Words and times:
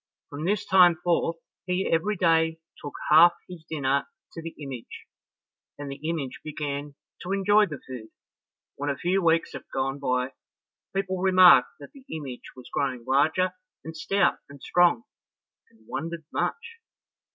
From 0.31 0.45
this 0.45 0.65
time 0.65 0.95
forth, 1.03 1.35
he 1.67 1.87
every 1.87 2.15
day 2.15 2.57
took 2.81 2.95
half 3.11 3.33
his 3.47 3.63
dinner 3.69 4.07
to 4.33 4.41
the 4.41 4.55
image, 4.59 5.05
and 5.77 5.91
the 5.91 6.09
image 6.09 6.39
began 6.43 6.95
to 7.21 7.31
enjoy 7.31 7.67
the 7.67 7.79
food. 7.85 8.07
When 8.77 8.89
a 8.89 8.97
few 8.97 9.21
weeks 9.21 9.53
had 9.53 9.65
gone 9.71 9.99
by, 9.99 10.31
people 10.95 11.19
remarked 11.21 11.69
that 11.79 11.91
the 11.93 12.03
image 12.11 12.41
was 12.55 12.67
growing 12.73 13.05
larger 13.05 13.51
and 13.83 13.95
stout 13.95 14.39
and 14.49 14.59
strong, 14.63 15.03
and 15.69 15.85
wondered 15.87 16.25
much. 16.33 16.79